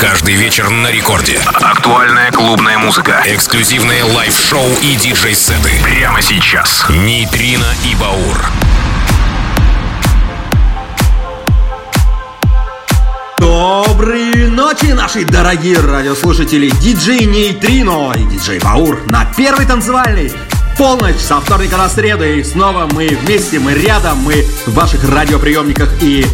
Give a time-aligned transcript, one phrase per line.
[0.00, 1.38] Каждый вечер на рекорде.
[1.44, 3.22] Актуальная клубная музыка.
[3.26, 5.72] Эксклюзивные лайв-шоу и диджей-сеты.
[5.84, 6.86] Прямо сейчас.
[6.88, 8.40] Нейтрино и Баур.
[13.38, 16.70] Доброй ночи, наши дорогие радиослушатели!
[16.80, 20.32] Диджей Нейтрино и диджей Баур на первый танцевальный
[20.78, 22.24] полночь со вторника на среду.
[22.24, 26.24] И снова мы вместе, мы рядом, мы в ваших радиоприемниках и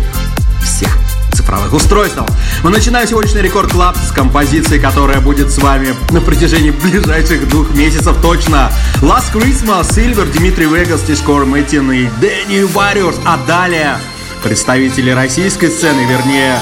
[0.62, 1.05] всех
[1.46, 2.26] цифровых устройствах.
[2.64, 7.70] Мы начинаем сегодняшний Рекорд Клаб с композиции, которая будет с вами на протяжении ближайших двух
[7.70, 8.72] месяцев точно.
[9.00, 13.16] Last Christmas, Silver, Дмитрий Вегас, Тишкор Мэтин и Дэнни Warriors.
[13.24, 13.96] А далее
[14.42, 16.58] представители российской сцены, вернее,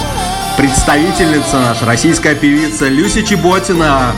[0.59, 4.13] представительница наша, российская певица Люси Чеботина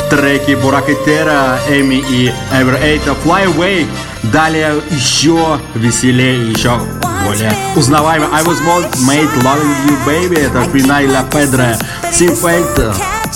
[0.00, 3.86] в треке Буракетера, Эми и Ever Eight Fly Away.
[4.24, 6.80] Далее еще веселее, еще
[7.24, 8.60] более узнаваемый I Was
[9.06, 11.74] Made Loving You Baby, это Пинай Ла Педро,
[12.12, 12.78] Симфельт,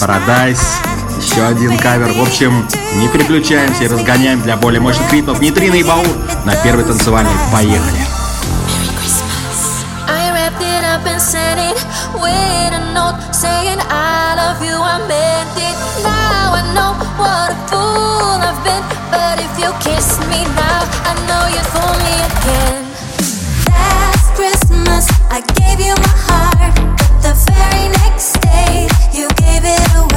[0.00, 0.62] Paradise,
[1.20, 2.12] еще один кавер.
[2.12, 6.06] В общем, не переключаемся и разгоняем для более мощных ритмов Нитрина и Баур
[6.45, 7.32] на первый танцевальный.
[7.52, 8.01] Поехали!
[19.80, 22.85] kiss me now, I know you fool me again.
[24.37, 30.15] Christmas, I gave you my heart, but the very next day, you gave it away.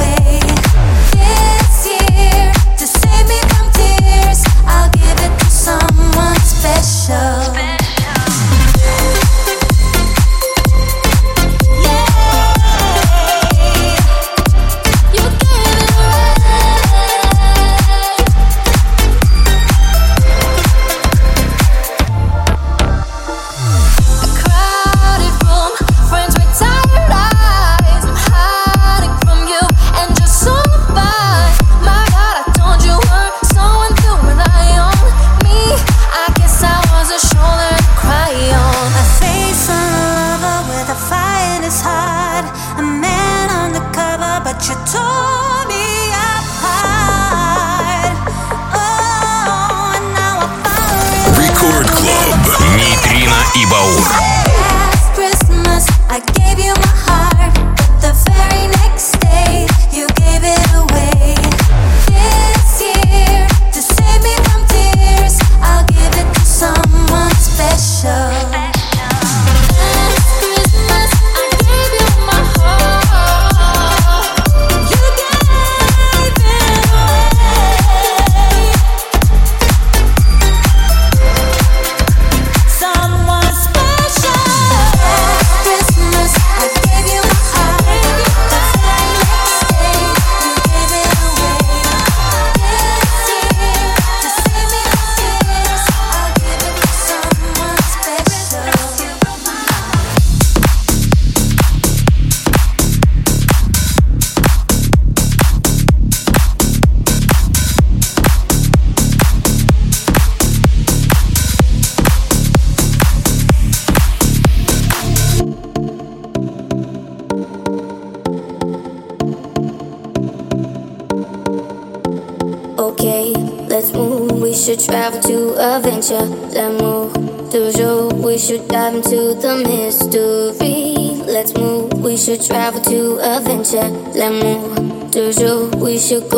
[135.12, 136.30] Is it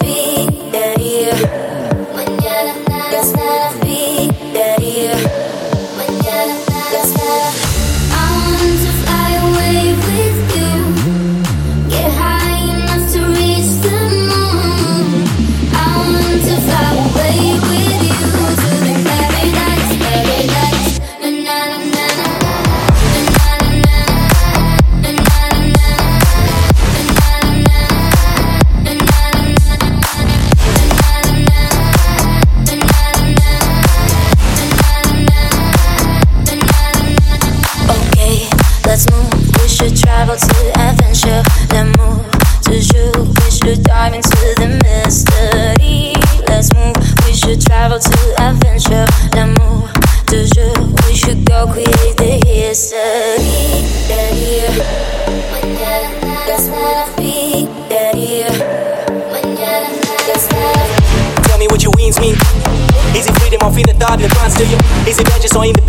[0.00, 1.87] vengeance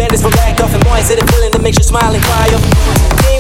[0.09, 0.99] or independence from lack of and?
[0.99, 2.49] Is it a feeling that makes you smile and cry?
[2.53, 2.63] Up?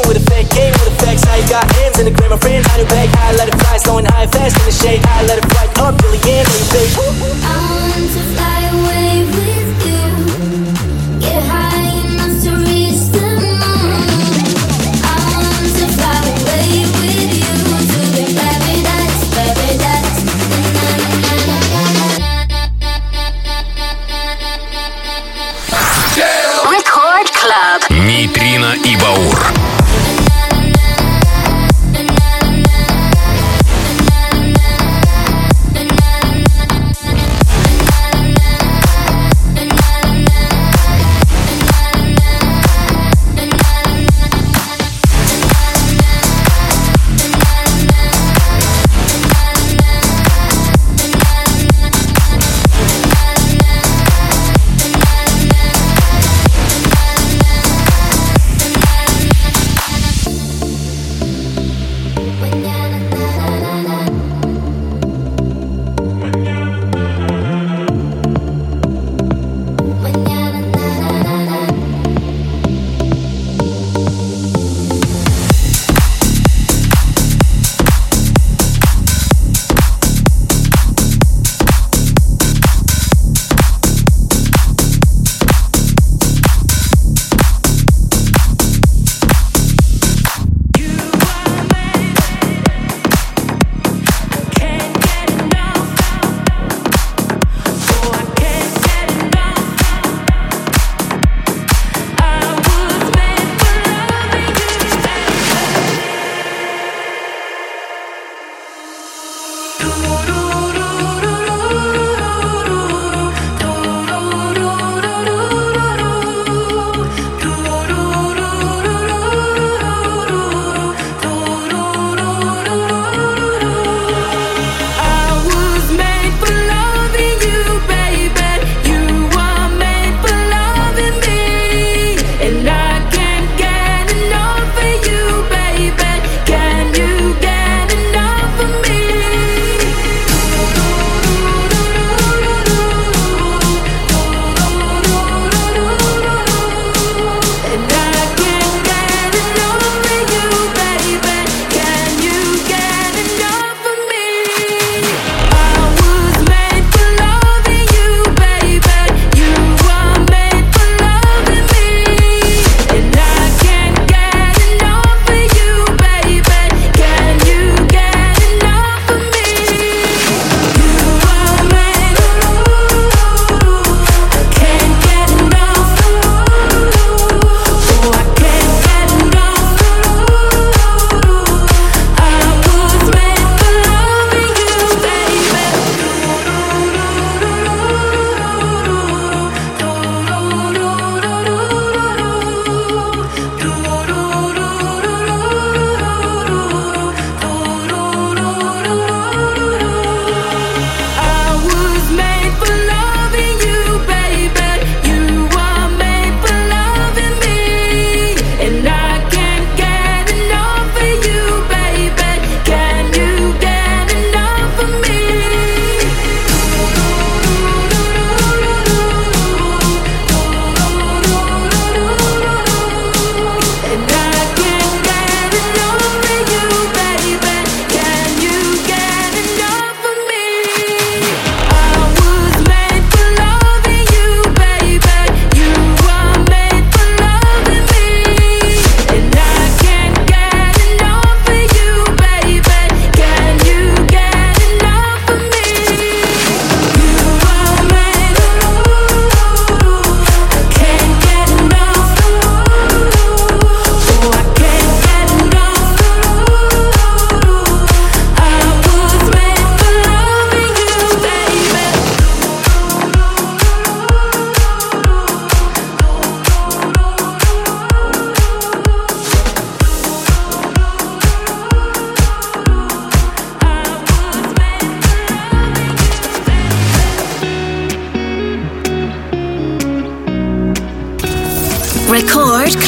[0.07, 1.25] with a fake game with effects.
[1.25, 2.65] I got hands in the gram of friends.
[2.69, 3.09] I knew back.
[3.17, 5.01] I let it fly, slowing high fast in the shade.
[5.05, 6.47] I let it fly up till the end.
[7.45, 9.78] I want to fly away with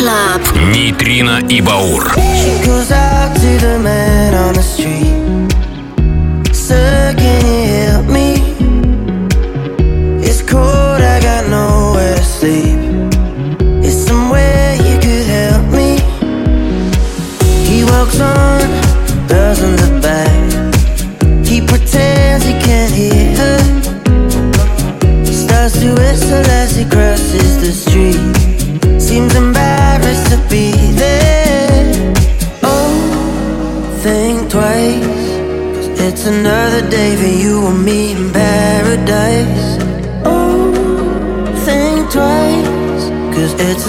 [0.02, 0.42] Club.
[0.74, 2.16] Нейтрино и Баур.
[2.16, 5.11] She goes out to the man on the street.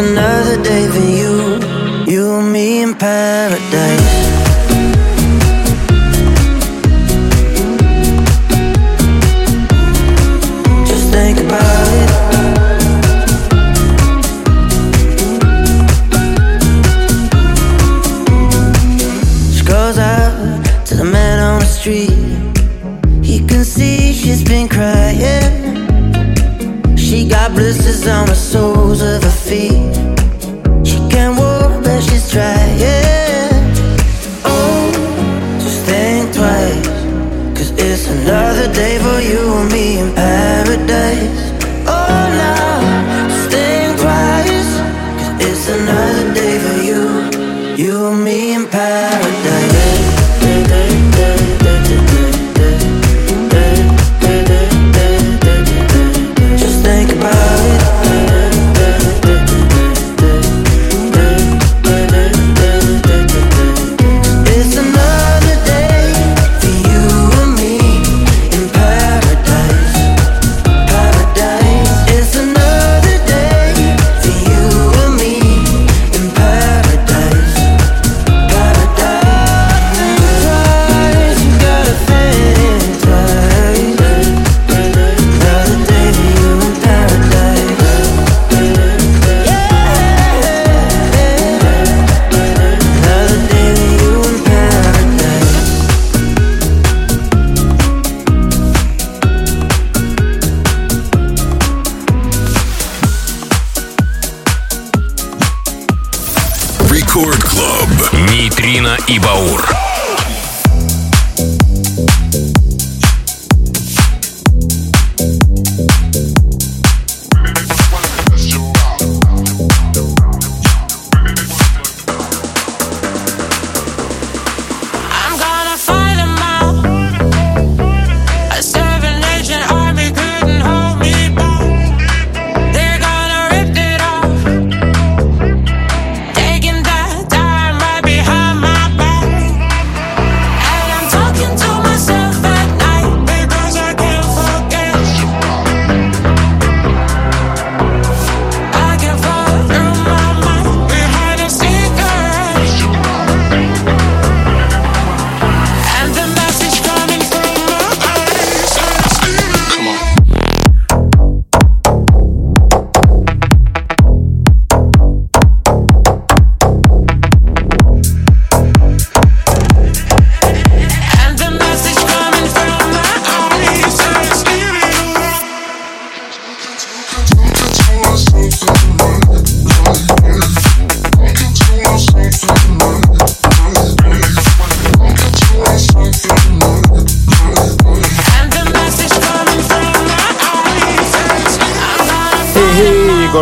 [0.03, 1.33] another day for you,
[2.13, 4.12] you and me in paradise.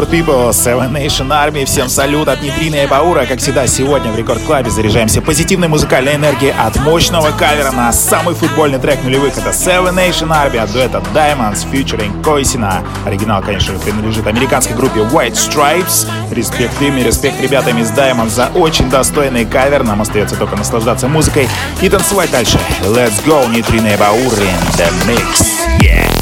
[0.01, 1.67] Short People, Seven Nation Army.
[1.67, 3.27] Всем салют от Нитрина и Баура.
[3.27, 8.35] Как всегда, сегодня в Рекорд Клабе заряжаемся позитивной музыкальной энергией от мощного кавера на самый
[8.35, 9.37] футбольный трек нулевых.
[9.37, 12.83] Это Seven Nation Army от дуэта Diamonds featuring Койсина.
[13.05, 16.09] Оригинал, конечно, принадлежит американской группе White Stripes.
[16.31, 19.83] Респект им и респект ребятам из Diamonds за очень достойный кавер.
[19.83, 21.47] Нам остается только наслаждаться музыкой
[21.83, 22.59] и танцевать дальше.
[22.85, 25.43] Let's go, Нитрина и Баур in the mix.
[25.83, 26.20] Yeah!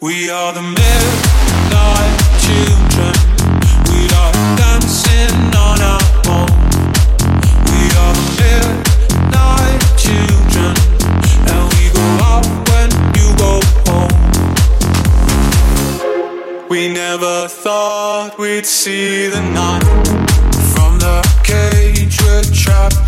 [0.00, 3.14] We are the midnight children.
[3.90, 6.00] We are dancing on our
[6.30, 6.46] own.
[7.66, 10.74] We are the midnight children,
[11.50, 12.88] and we go out when
[13.18, 13.58] you go
[13.90, 14.14] home.
[16.68, 19.82] We never thought we'd see the night
[20.74, 23.07] from the cage we're trapped.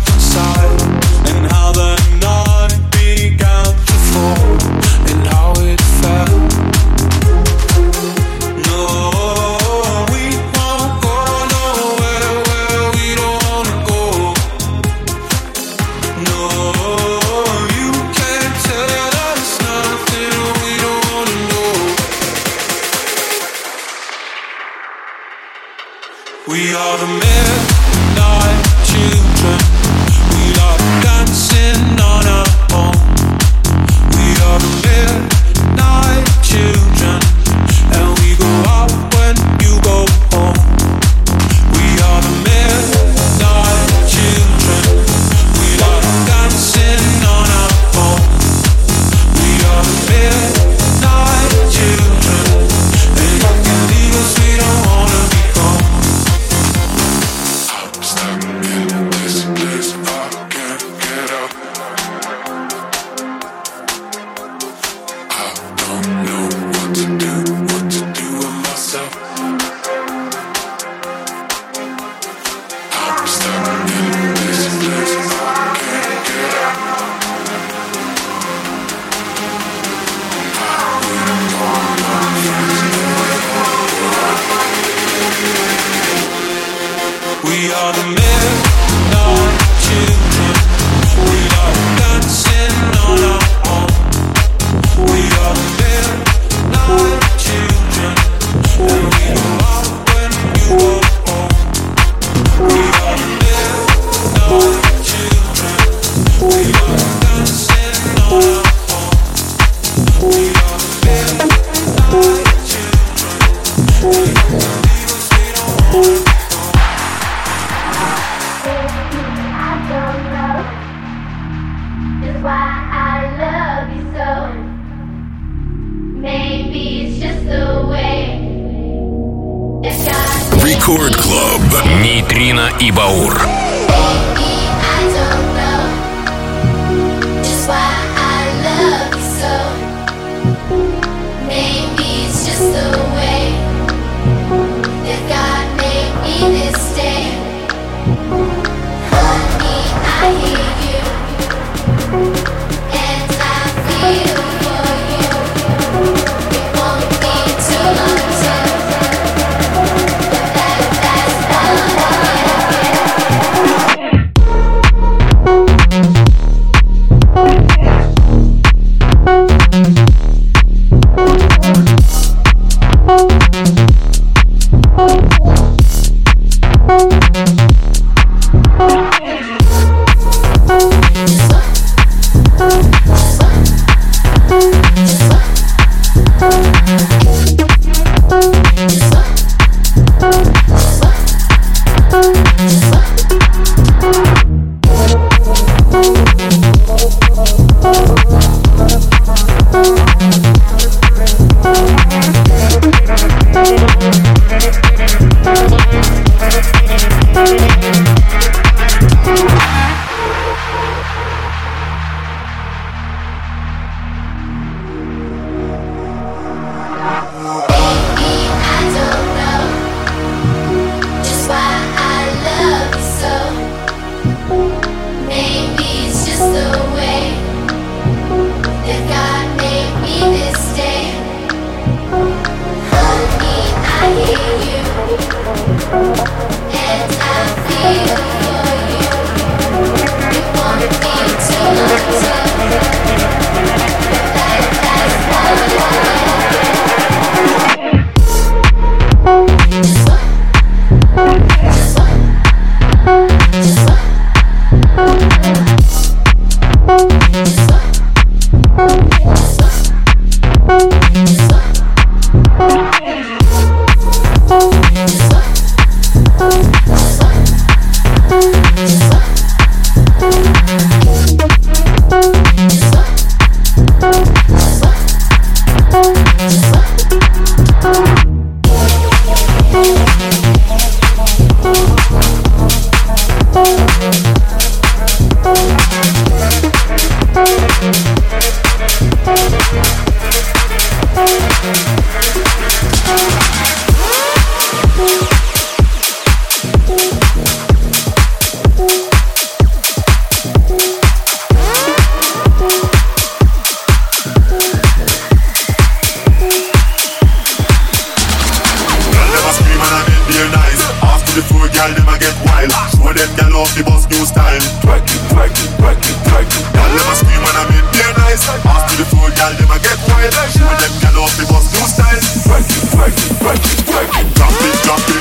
[318.71, 320.31] Pass to the floor, girl, them a get wild.
[320.31, 322.23] With them girl off the bus, new style.
[322.47, 324.35] Work it, work it, work it, work it.
[324.35, 325.20] Drop it, drop it.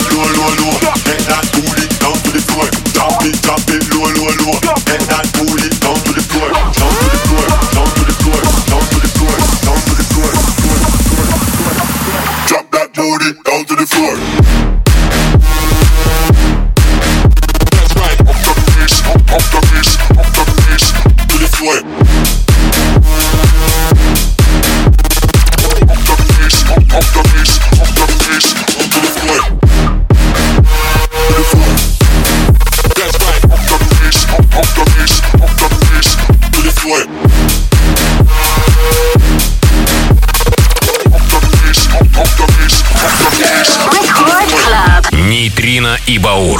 [46.10, 46.58] Ibaur.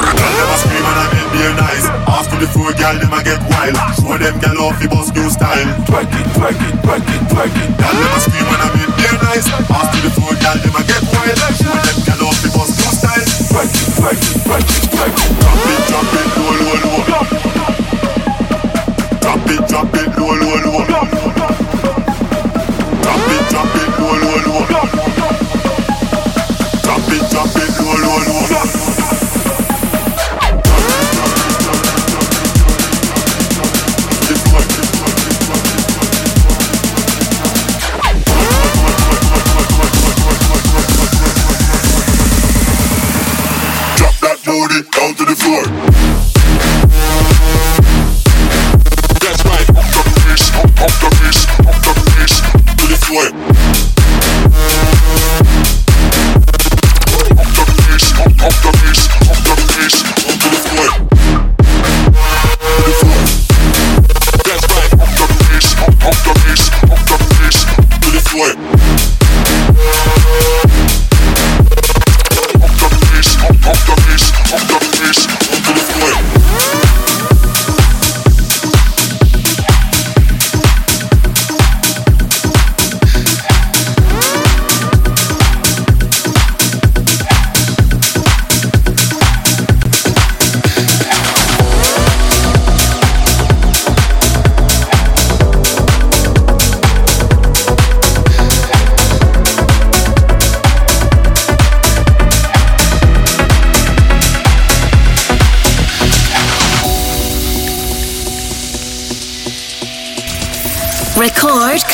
[2.06, 3.74] After the food, girl, them I get wild.
[3.98, 5.66] Show them, girl, off the bus new style.
[5.90, 6.29] Twerk it,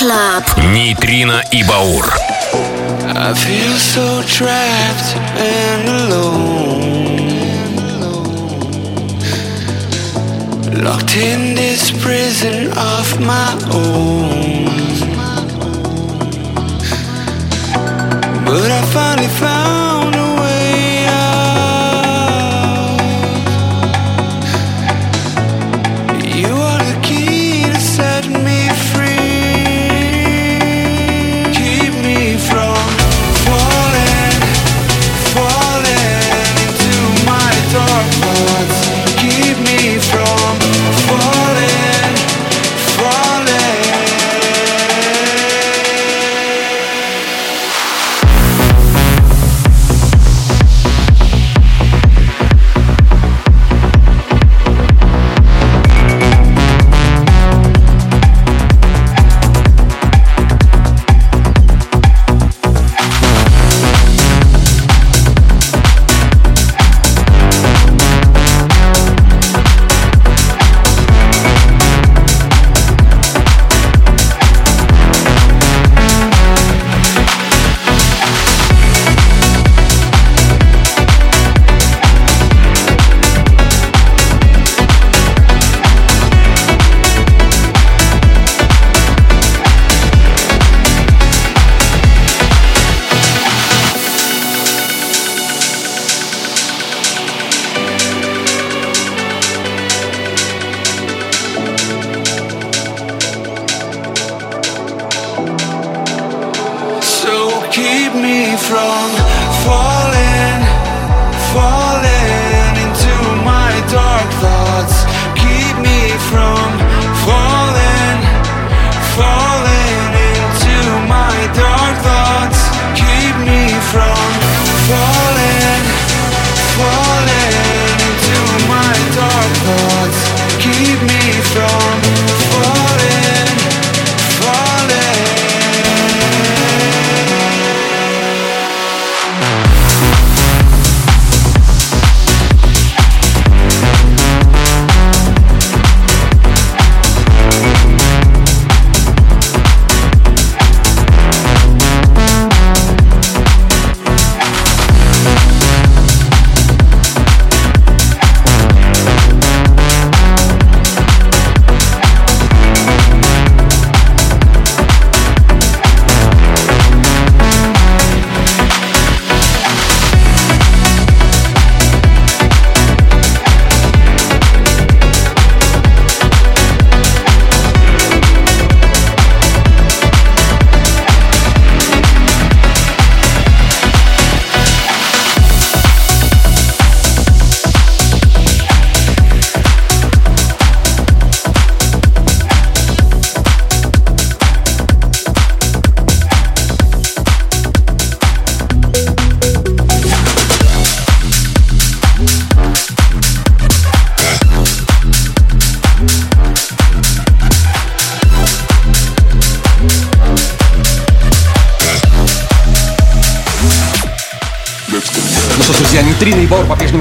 [0.07, 0.45] Club.
[0.73, 2.14] Нейтрино и Баур.
[3.12, 6.85] I feel so trapped and alone.
[10.85, 14.69] Locked in this prison of my own.
[18.45, 19.76] But I finally found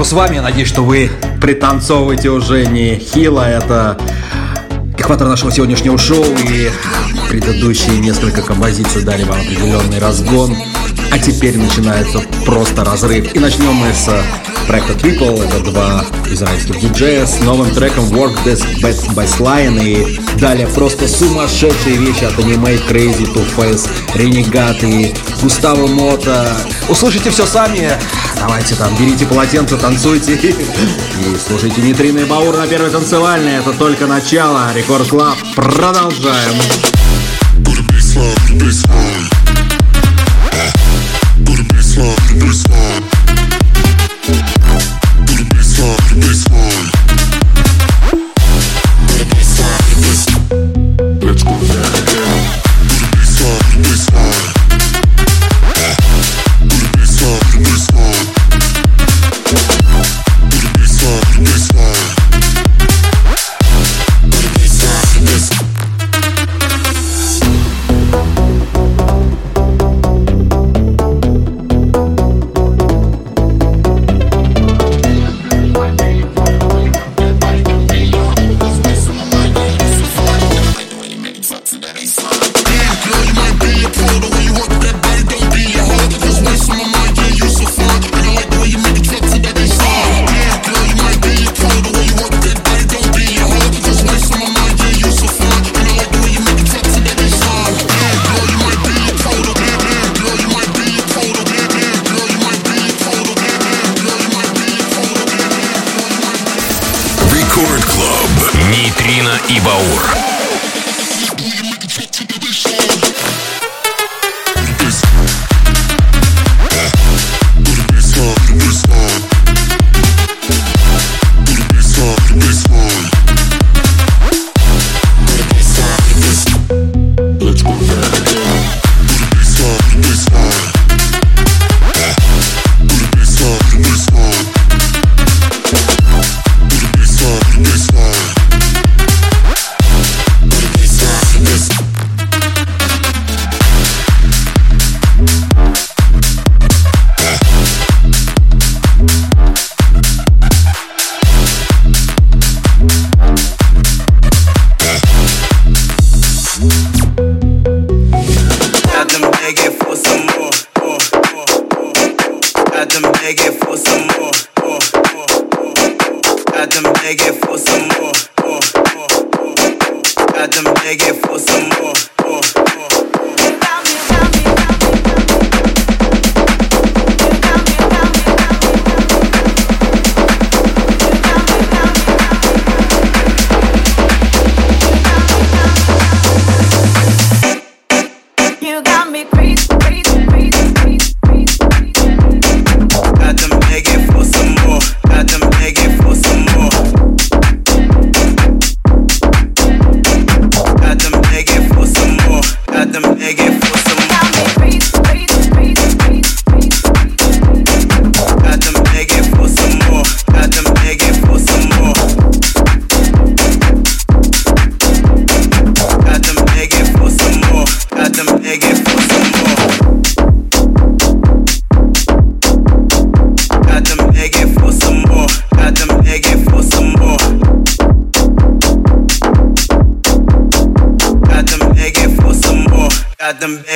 [0.06, 0.36] с вами.
[0.36, 1.10] Я надеюсь, что вы
[1.42, 3.44] пританцовываете уже не хило.
[3.44, 3.98] А это
[4.96, 6.24] экватор нашего сегодняшнего шоу.
[6.48, 6.70] И
[7.28, 10.56] предыдущие несколько композиций дали вам определенный разгон.
[11.10, 13.34] А теперь начинается просто разрыв.
[13.34, 14.08] И начнем мы с
[14.66, 20.20] проекта Trickle, это два израильских диджея с новым треком Work Desk Best by Slime и
[20.40, 26.56] далее просто сумасшедшие вещи от аниме Crazy to Face, Renegade и Густаво Мота.
[26.88, 27.90] Услышите все сами,
[28.38, 30.54] давайте там, берите полотенце, танцуйте и
[31.46, 36.56] слушайте Нитрины Баур на первой танцевальной, это только начало, Рекорд Клаб, продолжаем.
[37.64, 39.05] Продолжаем.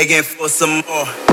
[0.01, 1.30] begging for some more.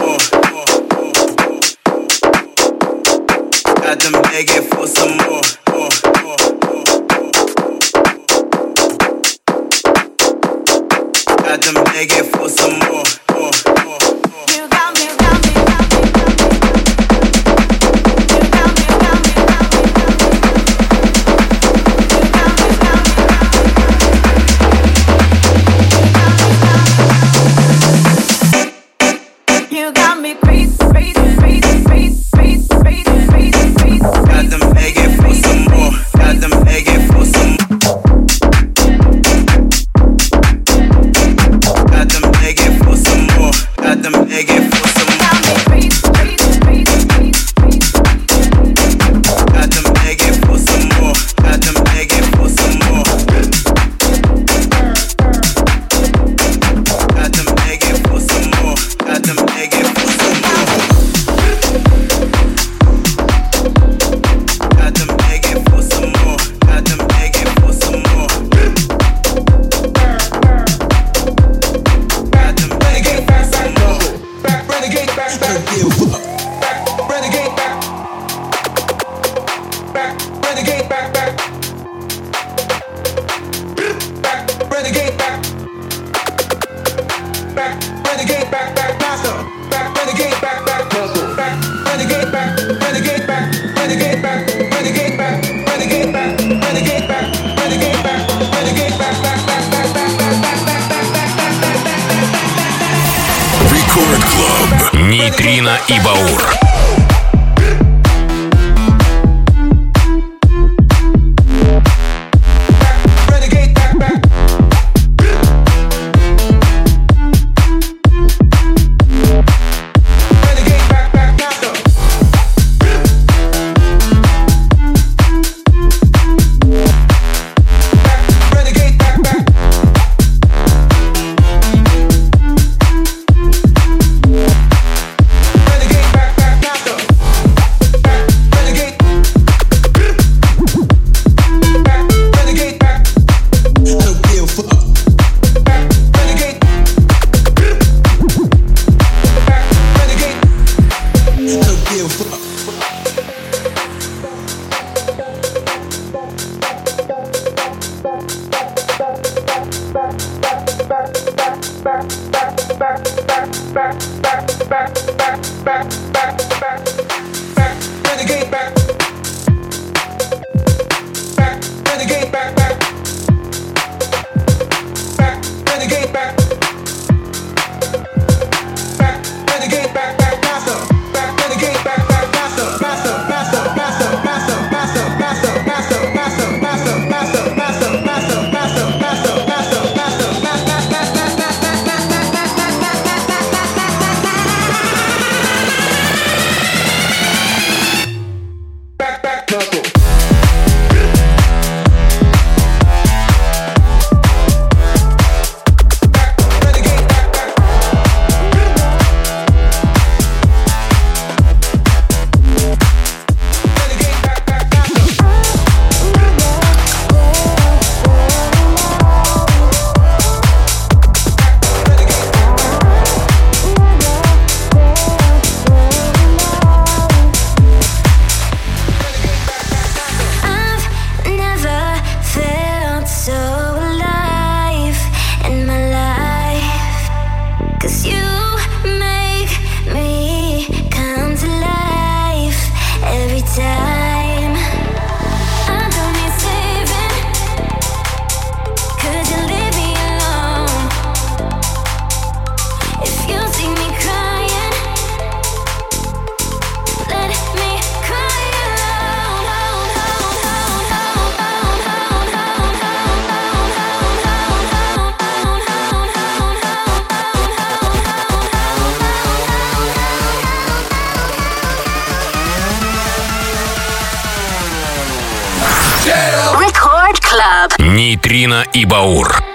[278.57, 279.46] Нейтрино и Баур.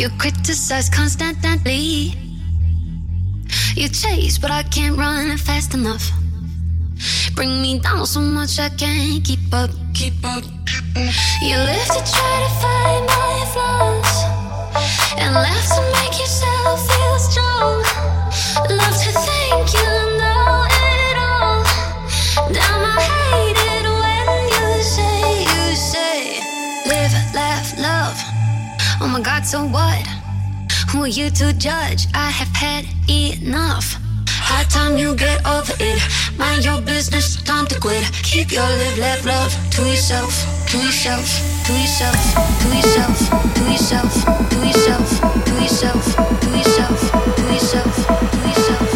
[0.00, 2.14] You criticize constantly.
[3.76, 6.10] You chase, but I can't run fast enough.
[7.34, 9.68] Bring me down so much I can't keep up.
[9.92, 10.42] Keep up.
[11.42, 14.24] You live to try to find my flaws,
[15.20, 18.09] and laugh to make yourself feel strong.
[29.40, 30.06] God, so what?
[30.90, 32.06] Who are you to judge?
[32.14, 33.96] I have had enough.
[34.28, 36.00] High time you get over it.
[36.38, 38.04] Mind your business, time to quit.
[38.22, 40.32] Keep your live, laugh, love to yourself,
[40.70, 41.26] to yourself,
[41.66, 42.20] to yourself,
[42.60, 43.16] to yourself,
[43.54, 44.12] to yourself,
[44.50, 45.08] to yourself,
[45.44, 46.04] to yourself,
[46.40, 48.80] to yourself, to yourself, to yourself.
[48.80, 48.89] High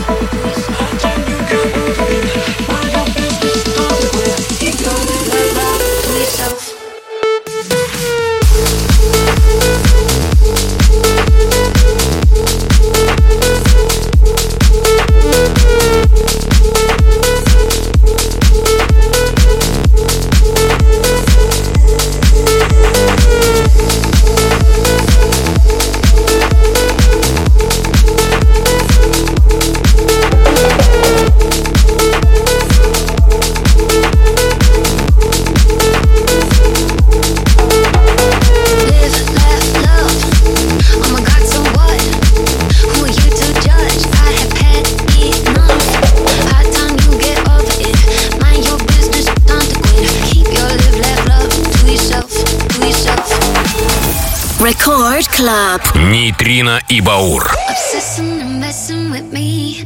[55.53, 55.81] Club.
[55.95, 57.49] Нейтрино и Баур.
[57.69, 59.85] Obsessing and messing with me.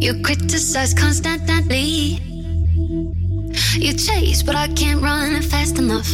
[0.00, 2.18] You criticize constantly.
[3.74, 6.10] You chase, but I can't run fast enough.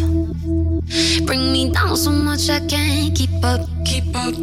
[1.27, 3.61] Bring me down so much I can't keep up.
[3.85, 4.35] Keep up.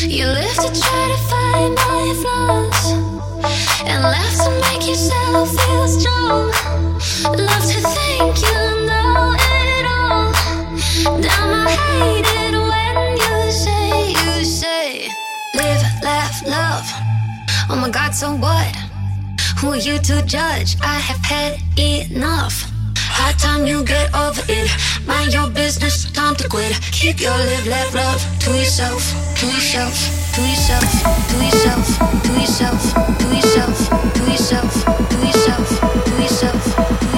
[0.00, 2.92] You live to try to find my flaws,
[3.84, 6.52] and laugh to make yourself feel strong.
[7.24, 10.32] Love to think you know it all.
[11.20, 12.39] Damn, I hate it
[17.69, 18.75] Oh my God, so what?
[19.59, 20.75] Who are you to judge?
[20.81, 22.65] I have had enough.
[22.97, 24.71] High time you get over it.
[25.05, 26.73] Mind your business, time to quit.
[26.91, 29.03] Keep your live, laugh, love to yourself,
[29.39, 29.93] to yourself,
[30.35, 30.89] to yourself,
[31.29, 31.85] to yourself,
[32.23, 32.81] to yourself,
[33.19, 33.77] to yourself,
[34.15, 37.10] to yourself, to yourself, to yourself, to yourself.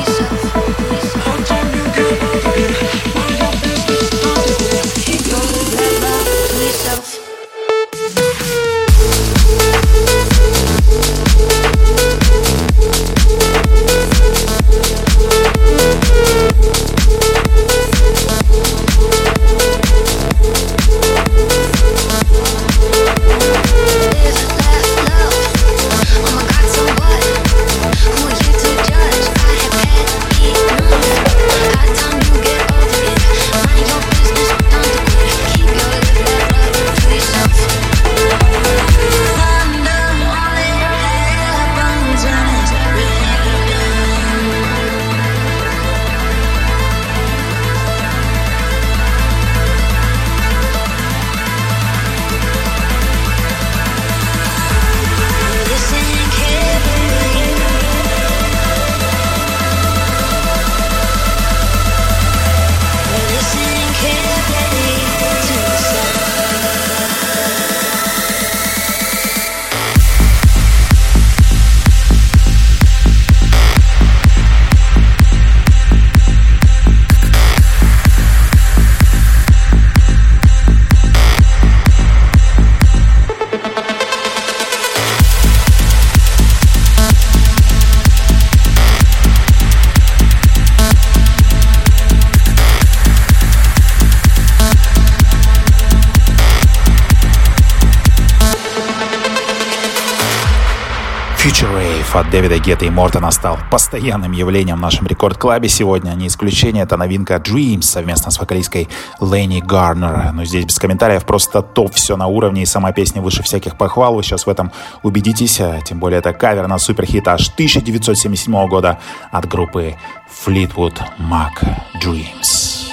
[102.34, 106.14] Дэвида Гетта и Мортона стал постоянным явлением в нашем рекорд-клабе сегодня.
[106.14, 110.32] Не исключение, это новинка Dreams совместно с вокалисткой Лэнни Гарнер.
[110.34, 114.16] Но здесь без комментариев, просто топ, все на уровне, и сама песня выше всяких похвал.
[114.16, 114.72] Вы сейчас в этом
[115.04, 118.98] убедитесь, а тем более это кавер на суперхит аж 1977 года
[119.32, 119.94] от группы
[120.28, 121.64] Fleetwood Mac
[122.02, 122.88] Dreams.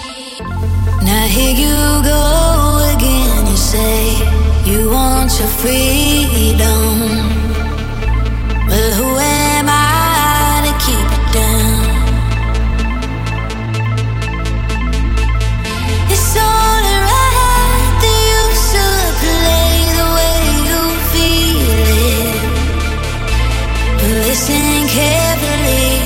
[1.00, 3.46] Now here you go again.
[3.46, 4.18] You say
[4.66, 7.29] you want your freedom.
[8.80, 11.84] Who am I to keep it down?
[16.10, 20.80] It's only right that you should play the way you
[21.12, 22.40] feel it.
[24.26, 25.99] Listen carefully.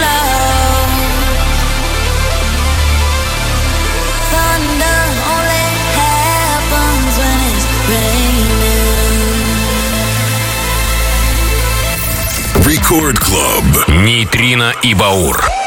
[0.00, 0.90] love.
[4.32, 5.00] Thunder
[5.34, 5.68] only
[6.00, 8.58] happens when it's raining.
[12.66, 13.88] Рекорд Клаб.
[13.88, 15.61] Нейтрино и Баур.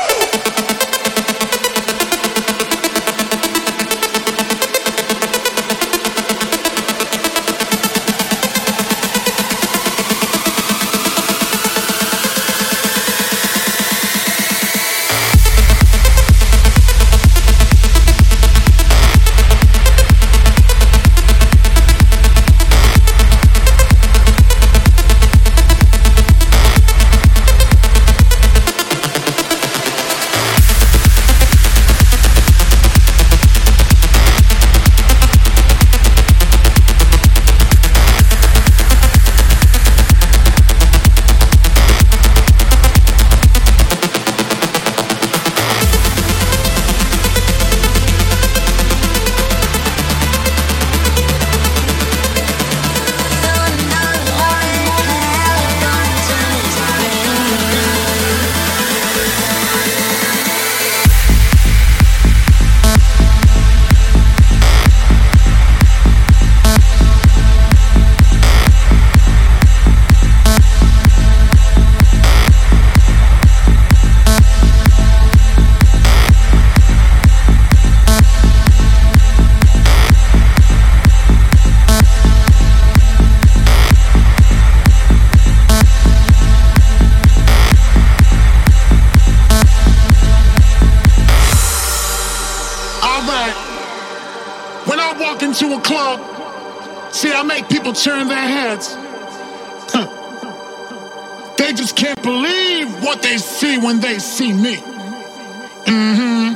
[101.67, 104.77] They just can't believe what they see when they see me.
[104.77, 106.55] hmm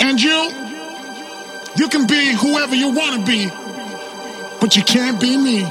[0.00, 0.38] And you,
[1.74, 3.50] you can be whoever you want to be,
[4.60, 5.64] but you can't be me.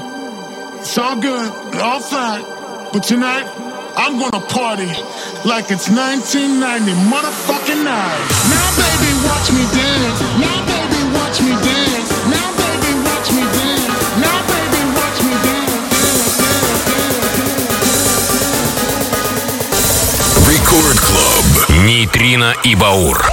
[0.80, 2.44] It's all good, all fine.
[2.92, 3.48] But tonight,
[3.96, 4.92] I'm gonna party
[5.48, 8.20] like it's 1990 motherfucking night.
[8.52, 10.20] Now, baby, watch me dance.
[10.36, 12.01] Now, baby, watch me dance.
[21.82, 23.28] Нейтрино и Баур.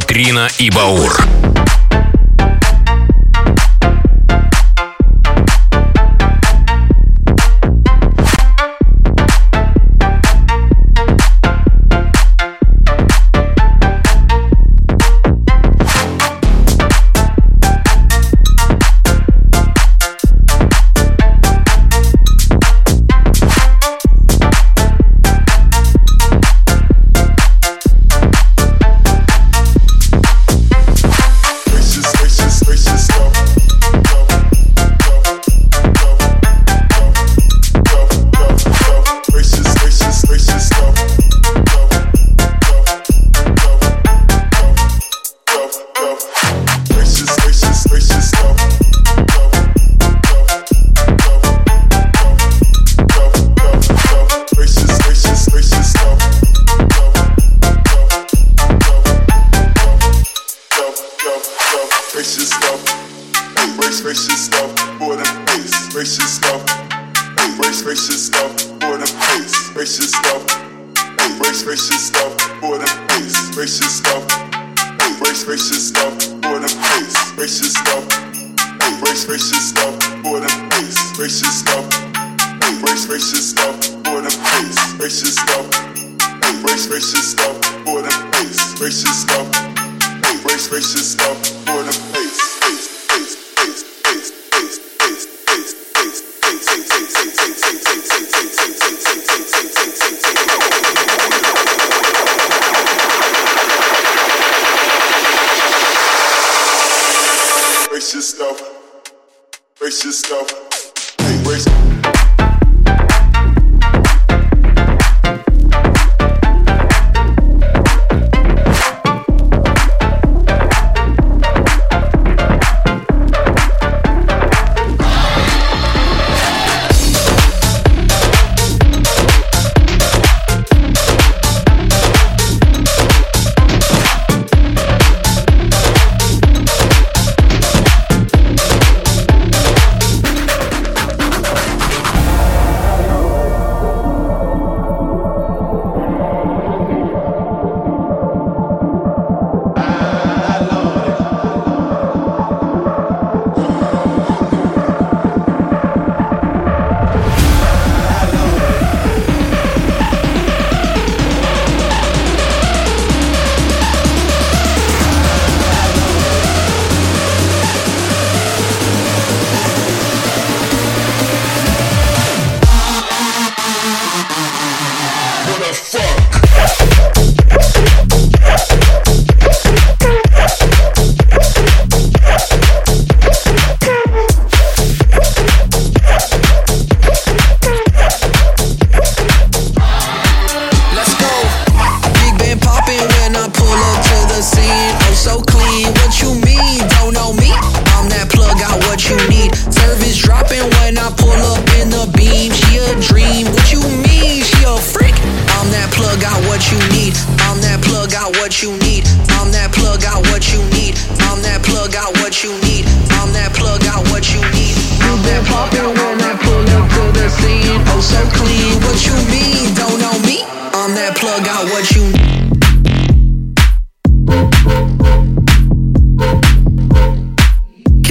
[0.00, 1.14] Нейтрино и Баур.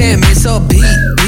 [0.09, 1.18] Can't miss a beat,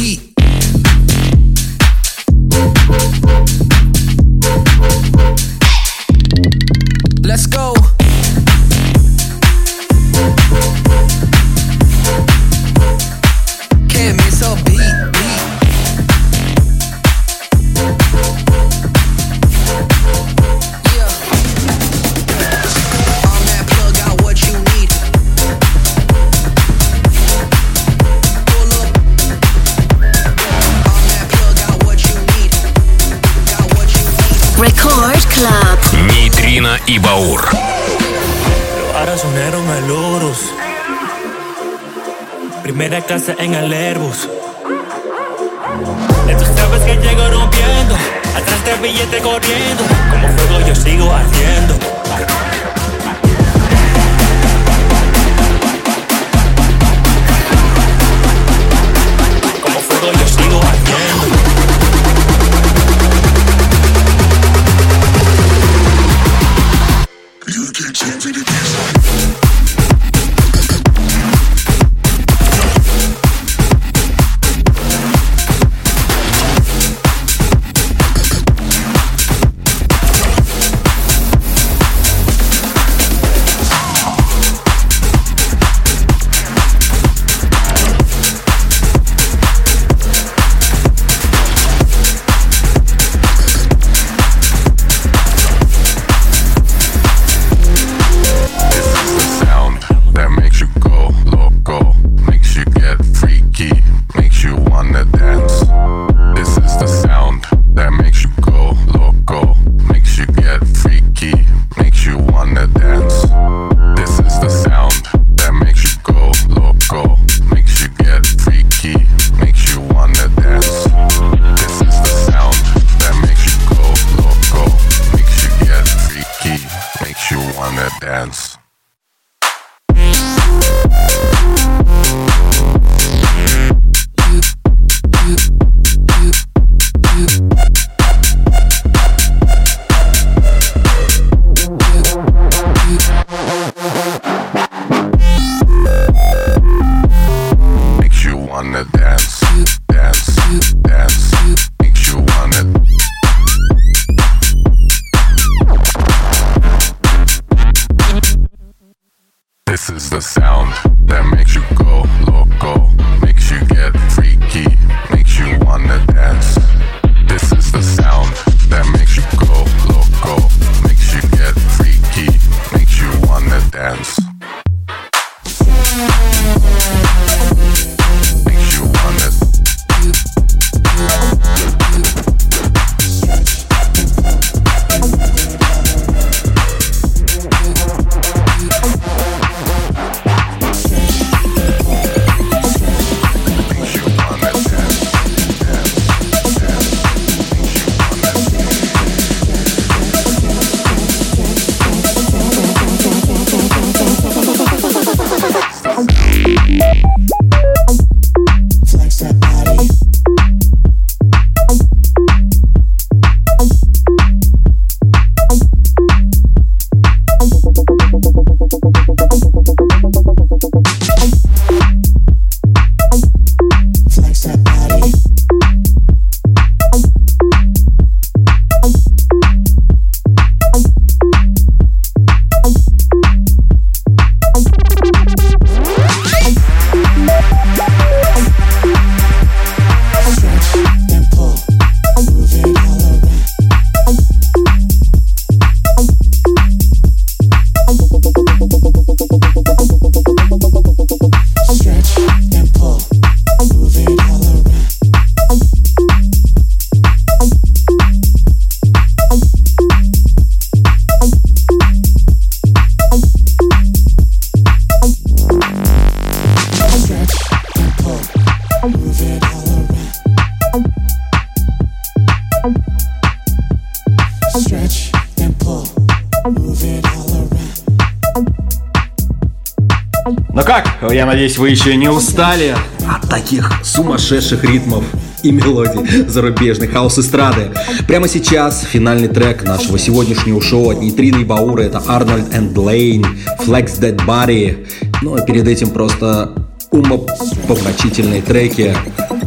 [281.41, 282.75] надеюсь, вы еще не устали
[283.07, 285.03] от таких сумасшедших ритмов
[285.41, 287.71] и мелодий зарубежной хаос-эстрады.
[288.07, 293.25] Прямо сейчас финальный трек нашего сегодняшнего шоу от Нейтрина и Баура это Арнольд энд Лейн,
[293.65, 294.87] Flex That Body.
[295.23, 296.51] Ну а перед этим просто
[296.91, 298.95] умопомрачительные треки.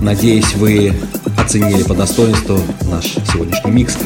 [0.00, 0.94] Надеюсь, вы
[1.38, 2.58] оценили по достоинству
[2.90, 3.96] наш сегодняшний микс.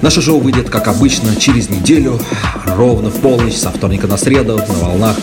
[0.00, 2.18] Наше шоу выйдет, как обычно, через неделю,
[2.64, 5.16] ровно в полночь, со вторника на среду, на волнах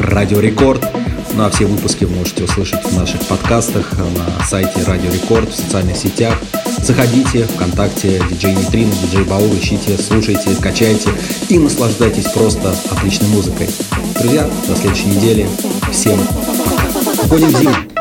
[0.00, 0.91] Радио Рекорд.
[1.34, 5.54] Ну а все выпуски вы можете услышать в наших подкастах на сайте Радио Рекорд, в
[5.56, 6.38] социальных сетях.
[6.82, 11.10] Заходите ВКонтакте, диджей Нитрин, диджей Баур, ищите, слушайте, качайте
[11.48, 13.68] и наслаждайтесь просто отличной музыкой.
[14.20, 15.48] Друзья, до следующей недели.
[15.90, 17.24] Всем пока.
[17.24, 17.91] Уходим в зиму.